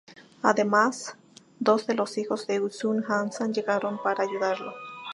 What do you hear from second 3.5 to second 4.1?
llegaron